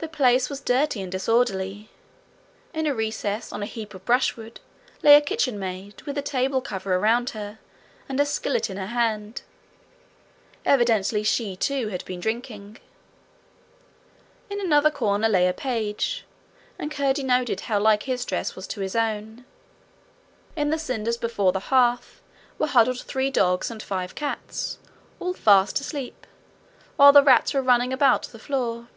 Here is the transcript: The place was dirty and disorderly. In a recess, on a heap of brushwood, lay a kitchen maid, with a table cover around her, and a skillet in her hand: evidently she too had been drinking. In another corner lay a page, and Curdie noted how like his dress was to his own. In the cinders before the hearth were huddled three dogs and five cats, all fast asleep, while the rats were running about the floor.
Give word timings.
The 0.00 0.08
place 0.08 0.48
was 0.48 0.62
dirty 0.62 1.02
and 1.02 1.12
disorderly. 1.12 1.90
In 2.72 2.86
a 2.86 2.94
recess, 2.94 3.52
on 3.52 3.62
a 3.62 3.66
heap 3.66 3.92
of 3.92 4.04
brushwood, 4.06 4.58
lay 5.02 5.14
a 5.14 5.20
kitchen 5.20 5.58
maid, 5.58 6.00
with 6.02 6.16
a 6.16 6.22
table 6.22 6.62
cover 6.62 6.94
around 6.94 7.30
her, 7.30 7.58
and 8.08 8.18
a 8.18 8.24
skillet 8.24 8.70
in 8.70 8.78
her 8.78 8.86
hand: 8.86 9.42
evidently 10.64 11.22
she 11.22 11.54
too 11.54 11.88
had 11.88 12.02
been 12.06 12.18
drinking. 12.18 12.78
In 14.48 14.58
another 14.58 14.90
corner 14.90 15.28
lay 15.28 15.46
a 15.46 15.52
page, 15.52 16.24
and 16.78 16.90
Curdie 16.90 17.22
noted 17.22 17.60
how 17.62 17.78
like 17.78 18.04
his 18.04 18.24
dress 18.24 18.56
was 18.56 18.66
to 18.68 18.80
his 18.80 18.96
own. 18.96 19.44
In 20.56 20.70
the 20.70 20.78
cinders 20.78 21.18
before 21.18 21.52
the 21.52 21.60
hearth 21.68 22.22
were 22.58 22.68
huddled 22.68 23.00
three 23.00 23.28
dogs 23.30 23.70
and 23.70 23.82
five 23.82 24.14
cats, 24.14 24.78
all 25.18 25.34
fast 25.34 25.78
asleep, 25.78 26.26
while 26.96 27.12
the 27.12 27.22
rats 27.22 27.52
were 27.52 27.60
running 27.62 27.92
about 27.92 28.22
the 28.22 28.38
floor. 28.38 28.88